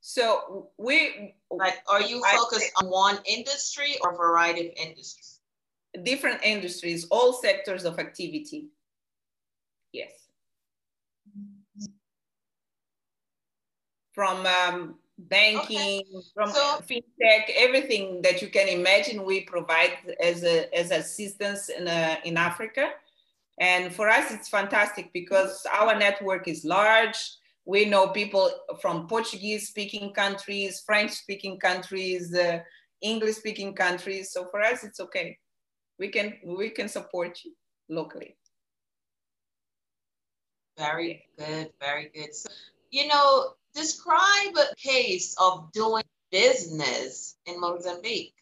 So 0.00 0.70
we 0.78 1.34
like 1.50 1.82
are 1.88 2.02
you 2.02 2.22
focused 2.22 2.70
I, 2.76 2.84
on 2.84 2.90
one 2.90 3.18
industry 3.24 3.96
or 4.00 4.16
variety 4.16 4.68
of 4.68 4.74
industries? 4.76 5.40
Different 6.04 6.40
industries, 6.44 7.06
all 7.10 7.32
sectors 7.32 7.84
of 7.84 7.98
activity. 7.98 8.68
Yes. 9.92 10.12
From 14.12 14.46
um, 14.46 14.94
banking, 15.18 16.02
okay. 16.14 16.26
from 16.34 16.50
so, 16.50 16.80
fintech, 16.88 17.50
everything 17.56 18.20
that 18.22 18.42
you 18.42 18.48
can 18.48 18.68
imagine, 18.68 19.24
we 19.24 19.42
provide 19.42 19.92
as 20.22 20.44
a, 20.44 20.74
as 20.76 20.90
assistance 20.90 21.68
in, 21.68 21.88
a, 21.88 22.18
in 22.24 22.36
Africa. 22.36 22.90
And 23.58 23.92
for 23.92 24.08
us, 24.08 24.30
it's 24.30 24.48
fantastic 24.48 25.12
because 25.12 25.66
our 25.72 25.98
network 25.98 26.46
is 26.46 26.64
large. 26.64 27.16
We 27.64 27.86
know 27.86 28.08
people 28.08 28.50
from 28.80 29.08
Portuguese 29.08 29.68
speaking 29.68 30.12
countries, 30.12 30.82
French 30.84 31.12
speaking 31.12 31.58
countries, 31.58 32.34
uh, 32.34 32.60
English 33.00 33.36
speaking 33.36 33.74
countries. 33.74 34.32
So 34.32 34.46
for 34.50 34.60
us, 34.60 34.84
it's 34.84 35.00
okay. 35.00 35.38
We 35.98 36.08
can, 36.08 36.34
we 36.44 36.70
can 36.70 36.88
support 36.88 37.38
you 37.44 37.52
locally. 37.88 38.36
Very 40.76 41.24
good, 41.38 41.70
very 41.80 42.10
good. 42.14 42.34
So, 42.34 42.50
you 42.90 43.08
know, 43.08 43.54
describe 43.76 44.56
a 44.56 44.74
case 44.76 45.36
of 45.38 45.70
doing 45.72 46.02
business 46.32 47.36
in 47.46 47.60
Mozambique. 47.60 48.34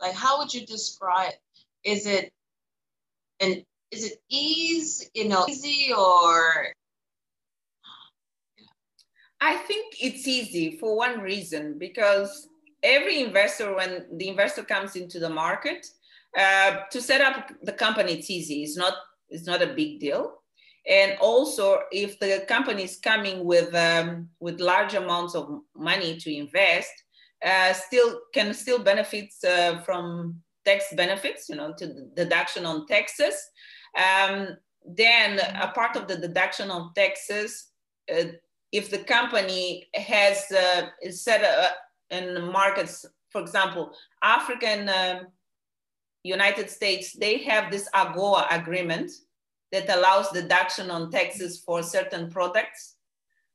Like, 0.00 0.14
how 0.14 0.38
would 0.38 0.52
you 0.52 0.66
describe? 0.66 1.32
Is 1.82 2.06
it 2.06 2.30
and 3.40 3.64
is 3.90 4.04
it 4.04 4.18
easy, 4.28 5.06
you 5.14 5.28
know, 5.28 5.46
easy 5.48 5.92
or? 5.92 6.72
I 9.40 9.56
think 9.56 9.96
it's 10.00 10.26
easy 10.26 10.78
for 10.78 10.96
one 10.96 11.20
reason 11.20 11.78
because 11.78 12.48
every 12.82 13.20
investor, 13.20 13.74
when 13.74 14.06
the 14.12 14.28
investor 14.28 14.62
comes 14.62 14.96
into 14.96 15.18
the 15.18 15.28
market, 15.28 15.86
uh, 16.38 16.78
to 16.90 17.00
set 17.00 17.20
up 17.20 17.50
the 17.62 17.72
company, 17.72 18.14
it's 18.14 18.30
easy. 18.30 18.62
It's 18.62 18.76
not. 18.76 18.94
It's 19.28 19.46
not 19.46 19.62
a 19.62 19.74
big 19.74 19.98
deal. 19.98 20.42
And 20.88 21.18
also, 21.20 21.80
if 21.90 22.18
the 22.20 22.44
company 22.46 22.84
is 22.84 22.98
coming 22.98 23.44
with 23.44 23.74
um, 23.74 24.28
with 24.38 24.60
large 24.60 24.94
amounts 24.94 25.34
of 25.34 25.60
money 25.74 26.16
to 26.18 26.32
invest, 26.32 26.92
uh, 27.44 27.72
still 27.72 28.20
can 28.32 28.54
still 28.54 28.78
benefit 28.78 29.32
uh, 29.48 29.80
from 29.80 30.40
tax 30.64 30.86
benefits, 30.96 31.48
you 31.48 31.56
know, 31.56 31.72
to 31.78 32.06
deduction 32.14 32.66
on 32.66 32.86
taxes. 32.86 33.34
Um, 33.96 34.56
then 34.84 35.40
a 35.60 35.68
part 35.74 35.96
of 35.96 36.06
the 36.06 36.16
deduction 36.16 36.70
on 36.70 36.92
taxes, 36.94 37.68
uh, 38.12 38.24
if 38.70 38.90
the 38.90 38.98
company 38.98 39.88
has 39.94 40.44
uh, 40.52 40.88
set 41.10 41.42
up 41.42 41.76
in 42.10 42.52
markets, 42.52 43.04
for 43.30 43.40
example, 43.40 43.92
African 44.22 44.88
um, 44.88 45.26
United 46.22 46.70
States, 46.70 47.16
they 47.18 47.38
have 47.38 47.70
this 47.70 47.88
AGOA 47.94 48.46
agreement 48.50 49.10
that 49.72 49.88
allows 49.90 50.30
deduction 50.30 50.90
on 50.90 51.10
taxes 51.10 51.62
for 51.64 51.82
certain 51.82 52.30
products 52.30 52.96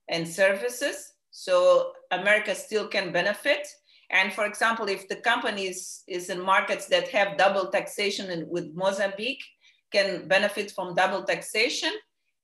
and 0.09 0.27
services. 0.27 1.13
So 1.31 1.93
America 2.11 2.53
still 2.53 2.87
can 2.87 3.11
benefit. 3.11 3.67
And 4.09 4.33
for 4.33 4.45
example, 4.45 4.89
if 4.89 5.07
the 5.07 5.15
company 5.15 5.67
is, 5.67 6.03
is 6.07 6.29
in 6.29 6.41
markets 6.41 6.87
that 6.87 7.07
have 7.09 7.37
double 7.37 7.67
taxation 7.67 8.29
and 8.29 8.49
with 8.49 8.73
Mozambique, 8.75 9.43
can 9.91 10.27
benefit 10.27 10.71
from 10.71 10.95
double 10.95 11.23
taxation. 11.23 11.91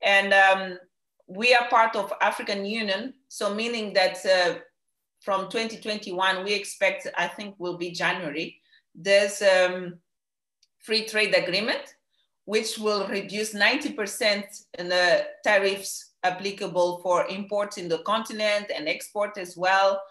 And 0.02 0.34
um, 0.34 0.78
we 1.28 1.54
are 1.54 1.68
part 1.70 1.96
of 1.96 2.14
African 2.22 2.66
Union, 2.66 3.14
so 3.28 3.54
meaning 3.54 3.94
that 3.94 4.18
uh, 4.26 4.60
from 5.22 5.50
2021, 5.50 6.44
we 6.44 6.54
expect, 6.54 7.08
I 7.18 7.28
think 7.28 7.56
will 7.58 7.78
be 7.78 7.92
January, 7.92 8.62
there's 8.94 9.42
um, 9.42 10.00
free 10.80 11.06
trade 11.06 11.36
agreement, 11.36 11.96
which 12.48 12.78
will 12.78 13.06
reduce 13.10 13.54
90% 13.54 14.44
in 14.80 14.88
the 14.88 15.28
tariffs 15.44 16.14
applicable 16.24 17.02
for 17.04 17.28
imports 17.28 17.78
in 17.78 17.90
the 17.90 17.98
continent 18.00 18.72
and 18.74 18.88
export 18.88 19.38
as 19.38 19.58
well. 19.58 20.02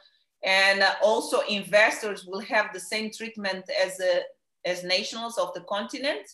And 0.45 0.85
also 1.03 1.41
investors 1.49 2.27
will 2.27 2.43
have 2.43 2.75
the 2.75 2.79
same 2.79 3.11
treatment 3.11 3.65
as, 3.83 3.99
a, 4.01 4.21
as 4.67 4.85
nationals 4.85 5.39
of 5.39 5.55
the 5.55 5.63
continent, 5.63 6.29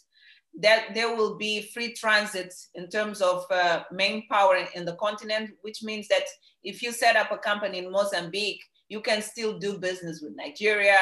that 0.58 0.92
there 0.92 1.14
will 1.14 1.38
be 1.38 1.70
free 1.72 1.92
transit 1.94 2.52
in 2.74 2.88
terms 2.88 3.22
of 3.22 3.44
uh, 3.52 3.84
main 3.92 4.26
power 4.26 4.58
in 4.74 4.84
the 4.84 4.96
continent, 4.96 5.50
which 5.60 5.84
means 5.84 6.08
that 6.08 6.24
if 6.64 6.82
you 6.82 6.90
set 6.90 7.14
up 7.14 7.30
a 7.30 7.38
company 7.38 7.78
in 7.78 7.92
Mozambique, 7.92 8.64
you 8.88 9.00
can 9.00 9.22
still 9.22 9.56
do 9.56 9.78
business 9.78 10.20
with 10.20 10.34
Nigeria, 10.34 10.98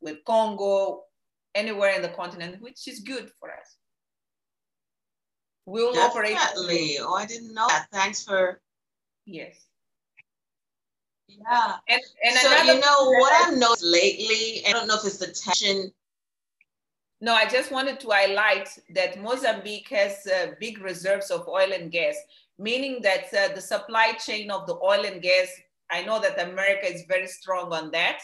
with 0.00 0.16
Congo, 0.24 1.04
anywhere 1.54 1.94
in 1.94 2.02
the 2.02 2.08
continent, 2.08 2.60
which 2.60 2.88
is 2.88 2.98
good 2.98 3.30
for 3.38 3.52
us. 3.52 3.76
We'll 5.66 5.92
Definitely. 5.92 6.36
operate. 6.36 6.98
Oh, 7.00 7.14
I 7.14 7.26
didn't 7.26 7.52
know 7.52 7.66
that. 7.68 7.88
Thanks 7.92 8.24
for. 8.24 8.60
Yes. 9.26 9.66
Yeah. 11.28 11.74
And, 11.88 12.00
and 12.24 12.36
so, 12.36 12.62
you 12.62 12.80
know, 12.80 13.10
what 13.18 13.32
I've 13.32 13.58
noticed 13.58 13.84
lately, 13.84 14.62
I 14.66 14.72
don't 14.72 14.86
know 14.86 14.94
if 14.94 15.04
it's 15.04 15.18
the 15.18 15.26
tension. 15.26 15.92
No, 17.20 17.34
I 17.34 17.46
just 17.46 17.72
wanted 17.72 17.98
to 18.00 18.10
highlight 18.10 18.68
that 18.94 19.20
Mozambique 19.20 19.88
has 19.88 20.26
uh, 20.26 20.52
big 20.60 20.78
reserves 20.78 21.30
of 21.30 21.48
oil 21.48 21.72
and 21.72 21.90
gas, 21.90 22.14
meaning 22.58 23.00
that 23.02 23.26
uh, 23.34 23.54
the 23.54 23.60
supply 23.60 24.12
chain 24.12 24.50
of 24.50 24.66
the 24.66 24.76
oil 24.76 25.04
and 25.04 25.20
gas, 25.20 25.48
I 25.90 26.02
know 26.02 26.20
that 26.20 26.38
America 26.38 26.86
is 26.92 27.04
very 27.08 27.26
strong 27.26 27.72
on 27.72 27.90
that, 27.90 28.20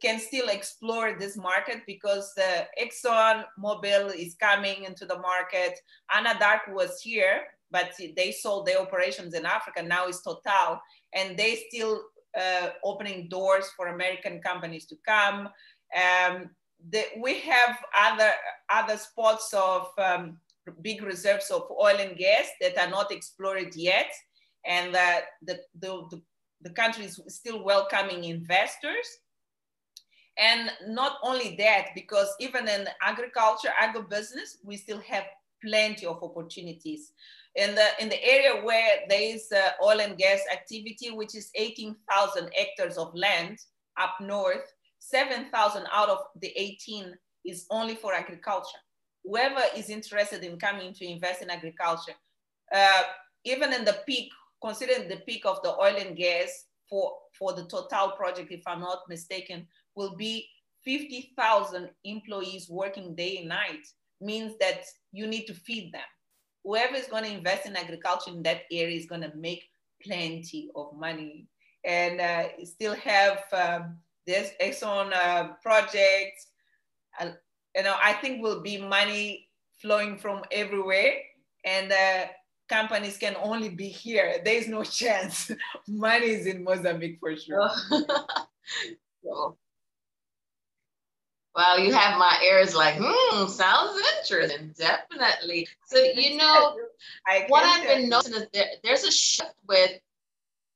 can 0.00 0.18
still 0.18 0.48
explore 0.48 1.16
this 1.18 1.36
market 1.36 1.82
because 1.86 2.32
the 2.34 2.66
Exxon 2.80 3.44
Mobil 3.58 4.14
is 4.14 4.34
coming 4.34 4.84
into 4.84 5.06
the 5.06 5.18
market. 5.18 5.78
Anadarko 6.10 6.72
was 6.72 7.00
here, 7.00 7.42
but 7.70 7.92
they 8.16 8.30
sold 8.32 8.66
their 8.66 8.80
operations 8.80 9.34
in 9.34 9.44
Africa. 9.44 9.82
Now 9.82 10.06
it's 10.06 10.22
Total, 10.22 10.80
and 11.12 11.36
they 11.36 11.64
still 11.68 12.02
uh, 12.38 12.70
opening 12.82 13.28
doors 13.28 13.66
for 13.76 13.88
American 13.88 14.40
companies 14.40 14.86
to 14.86 14.96
come. 15.06 15.48
Um, 15.94 16.50
the, 16.90 17.04
we 17.20 17.40
have 17.40 17.78
other 17.98 18.30
other 18.70 18.96
spots 18.96 19.54
of 19.54 19.88
um, 19.98 20.38
big 20.82 21.02
reserves 21.02 21.50
of 21.50 21.70
oil 21.70 21.96
and 21.98 22.16
gas 22.16 22.48
that 22.60 22.76
are 22.78 22.90
not 22.90 23.12
explored 23.12 23.74
yet, 23.76 24.10
and 24.66 24.94
uh, 24.94 25.20
the, 25.42 25.60
the, 25.80 26.06
the 26.10 26.22
the 26.62 26.70
country 26.70 27.04
is 27.04 27.20
still 27.28 27.62
welcoming 27.62 28.24
investors. 28.24 29.06
And 30.38 30.70
not 30.88 31.18
only 31.22 31.54
that, 31.58 31.88
because 31.94 32.28
even 32.40 32.68
in 32.68 32.88
agriculture, 33.02 33.70
agribusiness, 33.80 34.56
we 34.64 34.76
still 34.76 35.00
have 35.00 35.24
plenty 35.62 36.06
of 36.06 36.22
opportunities. 36.22 37.12
In 37.54 37.74
the, 37.74 37.86
in 38.00 38.08
the 38.08 38.22
area 38.24 38.64
where 38.64 39.00
there 39.08 39.22
is 39.22 39.52
uh, 39.52 39.70
oil 39.82 40.00
and 40.00 40.18
gas 40.18 40.40
activity, 40.52 41.10
which 41.10 41.36
is 41.36 41.50
18,000 41.54 42.50
hectares 42.52 42.98
of 42.98 43.14
land 43.14 43.58
up 43.96 44.16
north, 44.20 44.72
7,000 44.98 45.86
out 45.92 46.08
of 46.08 46.18
the 46.40 46.52
18 46.56 47.14
is 47.44 47.66
only 47.70 47.94
for 47.94 48.12
agriculture. 48.12 48.78
Whoever 49.22 49.60
is 49.76 49.88
interested 49.88 50.42
in 50.42 50.58
coming 50.58 50.92
to 50.94 51.04
invest 51.04 51.42
in 51.42 51.50
agriculture, 51.50 52.14
uh, 52.74 53.02
even 53.44 53.72
in 53.72 53.84
the 53.84 53.98
peak, 54.06 54.30
considering 54.62 55.08
the 55.08 55.18
peak 55.26 55.46
of 55.46 55.62
the 55.62 55.70
oil 55.70 55.94
and 55.96 56.16
gas 56.16 56.64
for, 56.88 57.12
for 57.38 57.52
the 57.52 57.64
Total 57.66 58.12
project, 58.16 58.50
if 58.50 58.62
I'm 58.66 58.80
not 58.80 59.00
mistaken, 59.08 59.66
will 59.94 60.16
be 60.16 60.48
50,000 60.84 61.88
employees 62.04 62.68
working 62.68 63.14
day 63.14 63.38
and 63.38 63.48
night 63.48 63.86
means 64.20 64.54
that 64.60 64.84
you 65.12 65.26
need 65.26 65.46
to 65.46 65.54
feed 65.54 65.92
them. 65.92 66.02
Whoever 66.64 66.94
is 66.96 67.06
going 67.06 67.24
to 67.24 67.32
invest 67.32 67.66
in 67.66 67.76
agriculture 67.76 68.30
in 68.30 68.42
that 68.44 68.62
area 68.70 68.96
is 68.96 69.06
going 69.06 69.20
to 69.22 69.32
make 69.36 69.64
plenty 70.02 70.70
of 70.74 70.96
money 70.96 71.46
and 71.84 72.20
uh, 72.20 72.48
still 72.64 72.94
have 72.94 73.44
um, 73.52 73.98
this 74.26 74.52
Exxon 74.60 75.12
uh, 75.12 75.48
project. 75.62 76.46
Uh, 77.20 77.32
you 77.76 77.82
know, 77.82 77.96
I 78.02 78.14
think 78.14 78.42
will 78.42 78.62
be 78.62 78.78
money 78.78 79.48
flowing 79.76 80.16
from 80.16 80.42
everywhere. 80.50 81.14
And 81.64 81.92
uh, 81.92 82.26
companies 82.68 83.18
can 83.18 83.36
only 83.42 83.68
be 83.68 83.88
here. 83.88 84.40
There's 84.44 84.68
no 84.68 84.82
chance. 85.00 85.50
Money 85.86 86.26
is 86.26 86.46
in 86.46 86.64
Mozambique 86.64 87.18
for 87.20 87.36
sure. 87.36 87.70
well, 91.54 91.78
you 91.78 91.92
have 91.92 92.18
my 92.18 92.40
ears 92.44 92.74
like, 92.74 92.96
hmm, 92.98 93.46
sounds 93.46 94.00
interesting. 94.18 94.74
Definitely. 94.76 95.68
So, 95.86 96.02
you 96.02 96.36
know, 96.36 96.76
what 97.48 97.64
I've 97.64 97.86
been 97.86 98.08
noticing 98.08 98.34
is 98.34 98.48
there, 98.52 98.66
there's 98.82 99.04
a 99.04 99.12
shift 99.12 99.54
with 99.68 99.92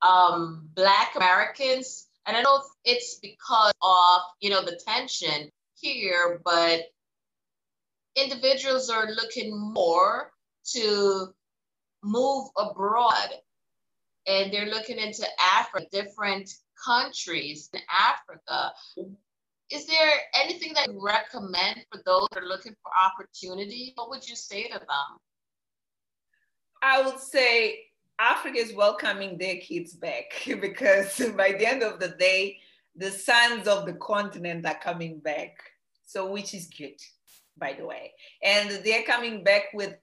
um, 0.02 0.68
Black 0.74 1.16
Americans. 1.16 2.06
And 2.26 2.36
I 2.36 2.42
know 2.42 2.62
it's 2.84 3.18
because 3.20 3.72
of, 3.82 4.20
you 4.40 4.50
know, 4.50 4.62
the 4.62 4.80
tension 4.86 5.50
here, 5.80 6.40
but 6.44 6.82
individuals 8.14 8.90
are 8.90 9.10
looking 9.10 9.58
more 9.58 10.30
to 10.74 11.28
move 12.04 12.48
abroad 12.56 13.30
and 14.26 14.52
they're 14.52 14.66
looking 14.66 14.98
into 14.98 15.26
Africa, 15.54 15.86
different 15.90 16.50
countries 16.84 17.70
in 17.72 17.80
Africa. 17.90 18.72
Is 19.70 19.86
there 19.86 20.12
anything 20.34 20.72
that 20.74 20.88
you 20.88 21.00
recommend 21.04 21.84
for 21.92 22.00
those 22.06 22.28
that 22.32 22.42
are 22.42 22.46
looking 22.46 22.74
for 22.82 22.90
opportunity? 23.04 23.92
What 23.96 24.08
would 24.10 24.26
you 24.26 24.34
say 24.34 24.64
to 24.64 24.78
them? 24.78 25.18
I 26.82 27.02
would 27.02 27.18
say 27.18 27.80
Africa 28.18 28.58
is 28.58 28.74
welcoming 28.74 29.36
their 29.36 29.56
kids 29.56 29.94
back 29.94 30.42
because 30.60 31.18
by 31.36 31.52
the 31.52 31.66
end 31.66 31.82
of 31.82 32.00
the 32.00 32.08
day, 32.08 32.58
the 32.96 33.10
sons 33.10 33.68
of 33.68 33.86
the 33.86 33.94
continent 33.94 34.66
are 34.66 34.78
coming 34.78 35.20
back. 35.20 35.56
So, 36.06 36.30
which 36.30 36.54
is 36.54 36.66
good, 36.66 36.98
by 37.58 37.74
the 37.74 37.84
way. 37.84 38.12
And 38.42 38.82
they're 38.82 39.02
coming 39.02 39.44
back 39.44 39.64
with 39.74 39.94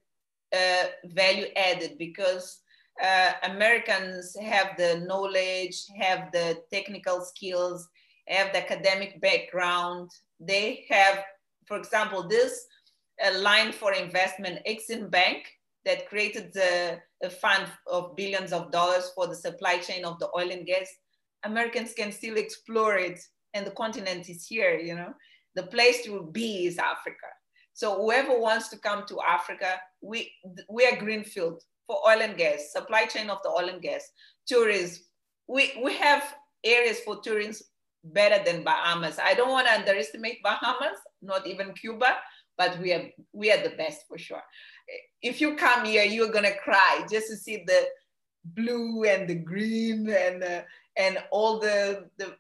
uh, 0.56 0.86
value 1.06 1.48
added 1.56 1.98
because 1.98 2.62
uh, 3.04 3.32
Americans 3.44 4.38
have 4.40 4.78
the 4.78 5.04
knowledge, 5.06 5.84
have 6.00 6.32
the 6.32 6.62
technical 6.72 7.22
skills, 7.22 7.90
have 8.28 8.54
the 8.54 8.60
academic 8.60 9.22
background. 9.22 10.10
They 10.40 10.86
have, 10.90 11.24
for 11.68 11.78
example, 11.78 12.28
this 12.28 12.66
uh, 13.26 13.38
line 13.40 13.72
for 13.72 13.94
investment, 13.94 14.60
Exim 14.68 15.10
Bank, 15.10 15.46
that 15.86 16.10
created 16.10 16.52
the, 16.54 17.00
a 17.24 17.30
fund 17.30 17.68
of 17.92 18.16
billions 18.16 18.52
of 18.52 18.72
dollars 18.72 19.12
for 19.16 19.28
the 19.28 19.36
supply 19.36 19.78
chain 19.78 20.04
of 20.04 20.20
the 20.20 20.30
oil 20.36 20.52
and 20.52 20.66
gas. 20.66 20.88
Americans 21.44 21.94
can 21.94 22.12
still 22.12 22.38
explore 22.38 22.96
it, 22.96 23.20
and 23.54 23.66
the 23.66 23.72
continent 23.72 24.28
is 24.30 24.48
here. 24.48 24.78
You 24.80 24.96
know, 24.96 25.14
the 25.54 25.64
place 25.64 26.04
to 26.06 26.30
be 26.32 26.66
is 26.66 26.78
Africa. 26.78 27.28
So 27.74 27.96
whoever 28.02 28.40
wants 28.40 28.70
to 28.70 28.78
come 28.78 29.04
to 29.08 29.20
Africa, 29.22 29.80
we, 30.02 30.32
we 30.70 30.88
are 30.88 30.96
greenfield 30.98 31.62
for 31.86 31.98
oil 32.08 32.22
and 32.22 32.38
gas, 32.38 32.72
supply 32.72 33.06
chain 33.06 33.30
of 33.30 33.40
the 33.44 33.50
oil 33.50 33.70
and 33.70 33.82
gas, 33.82 34.10
tourism. 34.48 35.04
We, 35.48 35.74
we 35.84 35.94
have 35.96 36.24
areas 36.64 37.02
for 37.02 37.22
tourism 37.22 37.68
better 38.14 38.44
than 38.44 38.64
Bahamas. 38.64 39.20
I 39.22 39.34
don't 39.34 39.50
want 39.50 39.68
to 39.68 39.74
underestimate 39.74 40.44
Bahamas, 40.44 40.98
not 41.22 41.48
even 41.48 41.74
Cuba, 41.74 42.18
but 42.58 42.80
we 42.80 42.94
are, 42.94 43.10
we 43.34 43.52
are 43.52 43.62
the 43.62 43.76
best 43.76 44.08
for 44.08 44.18
sure. 44.18 44.44
If 45.22 45.42
you 45.42 45.56
come 45.56 45.86
here, 45.86 46.04
you're 46.04 46.32
gonna 46.32 46.56
cry 46.64 47.06
just 47.10 47.28
to 47.28 47.36
see 47.36 47.64
the 47.66 47.86
blue 48.44 49.04
and 49.04 49.28
the 49.28 49.36
green 49.36 50.10
and, 50.10 50.44
uh, 50.44 50.62
and 50.96 51.18
all 51.32 51.60
the, 51.60 52.10
the 52.18 52.36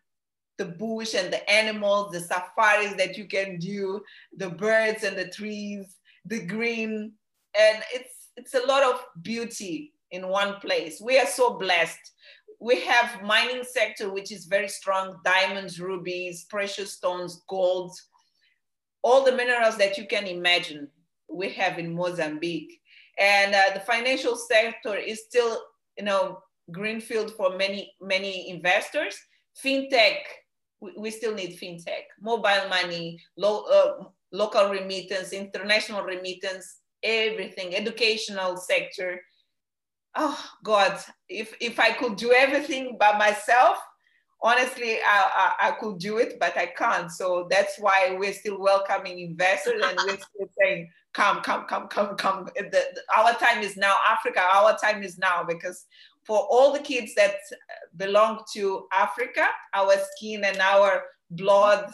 the 0.57 0.65
bush 0.65 1.15
and 1.15 1.33
the 1.33 1.49
animals, 1.49 2.11
the 2.11 2.19
safaris 2.21 2.93
that 2.95 3.17
you 3.17 3.25
can 3.25 3.57
do, 3.59 4.01
the 4.37 4.49
birds 4.49 5.03
and 5.03 5.17
the 5.17 5.27
trees, 5.27 5.97
the 6.25 6.45
green, 6.45 7.11
and 7.59 7.83
it's 7.93 8.29
it's 8.37 8.53
a 8.53 8.65
lot 8.65 8.83
of 8.83 9.05
beauty 9.21 9.93
in 10.11 10.27
one 10.27 10.55
place. 10.59 11.01
We 11.01 11.17
are 11.19 11.25
so 11.25 11.57
blessed. 11.57 11.99
We 12.65 12.79
have 12.81 13.21
mining 13.21 13.63
sector 13.63 14.11
which 14.11 14.31
is 14.31 14.45
very 14.45 14.67
strong, 14.67 15.19
diamonds, 15.23 15.79
rubies, 15.79 16.45
precious 16.49 16.93
stones, 16.93 17.43
gold, 17.47 17.95
all 19.03 19.23
the 19.23 19.35
minerals 19.35 19.77
that 19.77 19.99
you 19.99 20.07
can 20.07 20.25
imagine 20.25 20.87
we 21.29 21.49
have 21.49 21.77
in 21.77 21.93
Mozambique. 21.93 22.81
And 23.19 23.53
uh, 23.53 23.75
the 23.75 23.81
financial 23.81 24.35
sector 24.35 24.95
is 24.95 25.25
still, 25.29 25.61
you 25.95 26.05
know, 26.05 26.39
greenfield 26.71 27.35
for 27.35 27.55
many, 27.55 27.93
many 28.01 28.49
investors. 28.49 29.15
FinTech 29.63 30.21
we, 30.97 31.11
still 31.11 31.35
need 31.35 31.59
fintech, 31.59 32.05
mobile 32.19 32.67
money, 32.67 33.19
uh, 33.43 33.91
local 34.31 34.69
remittance, 34.71 35.33
international 35.33 36.01
remittance, 36.01 36.79
everything, 37.03 37.75
educational 37.75 38.57
sector. 38.57 39.21
Oh 40.15 40.39
God, 40.63 40.99
if 41.27 41.55
if 41.59 41.79
I 41.79 41.91
could 41.91 42.15
do 42.15 42.31
everything 42.31 42.97
by 42.97 43.17
myself, 43.17 43.77
honestly, 44.41 44.97
I, 44.97 45.53
I, 45.59 45.67
I, 45.67 45.71
could 45.71 45.97
do 45.97 46.17
it, 46.17 46.37
but 46.39 46.55
I 46.55 46.67
can't. 46.67 47.11
So 47.11 47.47
that's 47.49 47.79
why 47.79 48.15
we're 48.17 48.33
still 48.33 48.59
welcoming 48.59 49.19
investors 49.19 49.81
and 49.83 49.97
we're 50.05 50.17
still 50.35 50.47
saying, 50.61 50.89
come, 51.13 51.41
come, 51.41 51.65
come, 51.65 51.87
come, 51.87 52.15
come. 52.15 52.49
The, 52.55 52.69
the, 52.69 53.01
our 53.17 53.33
time 53.33 53.63
is 53.63 53.75
now, 53.75 53.95
Africa, 54.07 54.41
our 54.41 54.77
time 54.77 55.01
is 55.01 55.17
now 55.17 55.43
because 55.43 55.85
for 56.23 56.37
all 56.37 56.73
the 56.73 56.79
kids 56.79 57.15
that 57.15 57.35
belong 57.97 58.43
to 58.53 58.85
Africa, 58.93 59.47
our 59.73 59.93
skin 60.15 60.43
and 60.43 60.59
our 60.59 61.03
blood, 61.31 61.91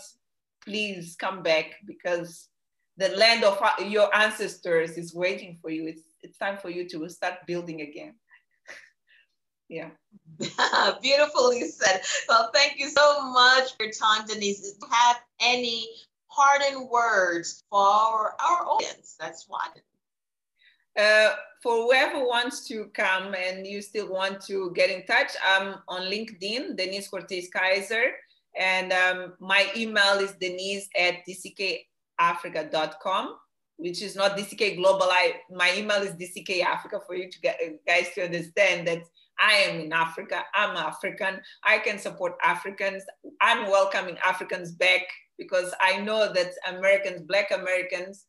please 0.61 1.15
come 1.17 1.41
back 1.41 1.75
because 1.85 2.49
the 2.97 3.09
land 3.09 3.43
of 3.43 3.61
your 3.87 4.13
ancestors 4.15 4.97
is 4.97 5.13
waiting 5.13 5.57
for 5.61 5.69
you. 5.69 5.87
It's, 5.87 6.01
it's 6.23 6.37
time 6.37 6.57
for 6.57 6.69
you 6.69 6.87
to 6.89 7.09
start 7.09 7.45
building 7.47 7.81
again. 7.81 8.15
yeah. 9.69 9.89
Beautifully 11.01 11.67
said. 11.67 12.01
Well, 12.27 12.51
thank 12.53 12.79
you 12.79 12.89
so 12.89 13.31
much 13.31 13.75
for 13.77 13.85
your 13.85 13.93
time, 13.93 14.25
Denise. 14.27 14.61
Do 14.61 14.67
you 14.67 14.87
have 14.91 15.17
any 15.41 15.87
parting 16.29 16.89
words 16.89 17.63
for 17.69 17.79
our, 17.79 18.35
our 18.39 18.67
audience? 18.67 19.15
That's 19.19 19.45
why. 19.47 19.67
Uh, 20.97 21.35
for 21.63 21.83
whoever 21.83 22.25
wants 22.25 22.67
to 22.67 22.85
come 22.93 23.33
and 23.33 23.65
you 23.65 23.81
still 23.81 24.11
want 24.11 24.41
to 24.41 24.71
get 24.75 24.89
in 24.89 25.05
touch, 25.05 25.29
I'm 25.45 25.75
on 25.87 26.11
LinkedIn, 26.11 26.75
Denise 26.75 27.09
Cortês-Keyser, 27.09 28.11
and 28.59 28.91
um, 28.91 29.33
my 29.39 29.71
email 29.75 30.19
is 30.19 30.33
denise 30.33 30.89
at 30.97 31.25
dckafrica.com, 31.27 33.35
which 33.81 34.03
is 34.03 34.15
not 34.15 34.37
DCK 34.37 34.75
Global. 34.75 35.07
I, 35.09 35.33
my 35.49 35.73
email 35.75 36.03
is 36.03 36.11
DCK 36.11 36.61
Africa 36.63 36.99
for 37.05 37.15
you 37.15 37.31
to 37.31 37.41
get, 37.41 37.59
guys 37.87 38.09
to 38.13 38.23
understand 38.25 38.87
that 38.87 39.01
I 39.39 39.53
am 39.53 39.79
in 39.79 39.91
Africa. 39.91 40.43
I'm 40.53 40.77
African. 40.77 41.41
I 41.63 41.79
can 41.79 41.97
support 41.97 42.33
Africans. 42.43 43.03
I'm 43.41 43.65
welcoming 43.71 44.17
Africans 44.23 44.71
back 44.71 45.01
because 45.39 45.73
I 45.81 45.97
know 45.97 46.31
that 46.31 46.51
Americans, 46.69 47.23
Black 47.23 47.49
Americans, 47.49 48.25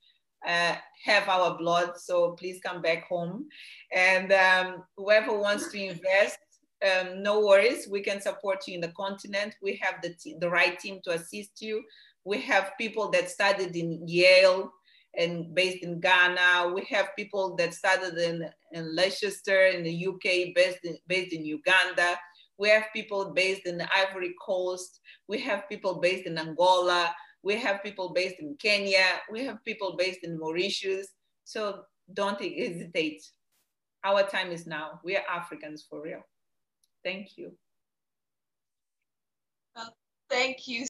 uh, 0.49 0.77
have 1.05 1.29
our 1.29 1.59
blood. 1.59 1.99
So 1.99 2.31
please 2.33 2.59
come 2.65 2.81
back 2.81 3.07
home. 3.07 3.47
And 3.95 4.33
um, 4.33 4.85
whoever 4.97 5.39
wants 5.39 5.71
to 5.73 5.79
invest, 5.79 6.39
um, 6.83 7.23
no 7.23 7.41
worries. 7.41 7.87
We 7.91 8.01
can 8.01 8.23
support 8.23 8.67
you 8.67 8.77
in 8.77 8.81
the 8.81 8.93
continent. 8.97 9.55
We 9.61 9.79
have 9.83 9.97
the, 10.03 10.15
the 10.41 10.49
right 10.49 10.79
team 10.79 11.01
to 11.05 11.11
assist 11.11 11.61
you. 11.61 11.85
We 12.25 12.41
have 12.41 12.73
people 12.79 13.11
that 13.11 13.29
studied 13.29 13.77
in 13.77 14.09
Yale 14.09 14.73
and 15.17 15.55
based 15.55 15.83
in 15.83 16.01
Ghana. 16.01 16.73
We 16.75 16.85
have 16.91 17.17
people 17.17 17.57
that 17.57 17.75
started 17.75 18.17
in, 18.19 18.49
in 18.73 18.95
Leicester 18.95 19.67
in 19.67 19.83
the 19.85 20.07
UK, 20.07 20.55
based 20.55 20.85
in, 20.85 20.97
based 21.07 21.33
in 21.33 21.45
Uganda. 21.45 22.19
We 22.59 22.69
have 22.69 22.85
people 22.95 23.33
based 23.35 23.67
in 23.67 23.79
the 23.79 23.89
Ivory 23.95 24.35
Coast. 24.41 25.01
We 25.29 25.39
have 25.41 25.69
people 25.69 26.01
based 26.01 26.27
in 26.27 26.39
Angola. 26.39 27.15
We 27.43 27.57
have 27.57 27.83
people 27.83 28.13
based 28.13 28.37
in 28.39 28.57
Kenya. 28.61 29.05
We 29.31 29.45
have 29.45 29.65
people 29.65 29.97
based 29.99 30.21
in 30.23 30.39
Mauritius. 30.39 31.09
So 31.45 31.83
don't 32.15 32.41
hesitate. 32.41 33.23
Our 34.05 34.23
time 34.25 34.53
is 34.53 34.67
now. 34.67 35.01
We 35.05 35.17
are 35.17 35.25
Africans 35.29 35.87
for 35.89 36.03
real. 36.03 36.23
Thank 37.05 37.37
you. 37.37 37.53
Well, 39.75 39.95
thank 40.31 40.69
you 40.69 40.81